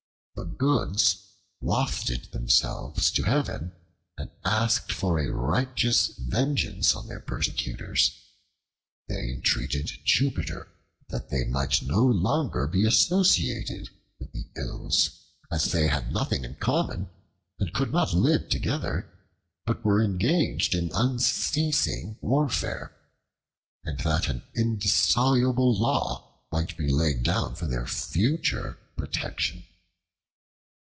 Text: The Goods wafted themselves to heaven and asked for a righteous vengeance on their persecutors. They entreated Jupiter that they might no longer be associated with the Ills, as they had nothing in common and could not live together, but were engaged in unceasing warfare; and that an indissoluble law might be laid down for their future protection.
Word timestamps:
The 0.33 0.45
Goods 0.67 1.17
wafted 1.59 2.31
themselves 2.31 3.11
to 3.11 3.23
heaven 3.23 3.73
and 4.17 4.31
asked 4.45 4.91
for 4.91 5.19
a 5.19 5.29
righteous 5.31 6.07
vengeance 6.17 6.95
on 6.95 7.07
their 7.07 7.19
persecutors. 7.19 8.11
They 9.07 9.29
entreated 9.33 9.91
Jupiter 10.03 10.69
that 11.09 11.29
they 11.29 11.43
might 11.45 11.83
no 11.83 12.03
longer 12.03 12.65
be 12.65 12.85
associated 12.87 13.89
with 14.19 14.31
the 14.31 14.45
Ills, 14.55 15.11
as 15.51 15.71
they 15.71 15.87
had 15.87 16.11
nothing 16.13 16.43
in 16.43 16.55
common 16.55 17.09
and 17.59 17.73
could 17.73 17.91
not 17.91 18.13
live 18.13 18.49
together, 18.49 19.11
but 19.65 19.85
were 19.85 20.01
engaged 20.01 20.73
in 20.73 20.91
unceasing 20.95 22.17
warfare; 22.19 22.95
and 23.83 23.99
that 23.99 24.27
an 24.27 24.43
indissoluble 24.55 25.77
law 25.77 26.41
might 26.51 26.75
be 26.77 26.91
laid 26.91 27.21
down 27.21 27.53
for 27.53 27.67
their 27.67 27.85
future 27.85 28.79
protection. 28.97 29.65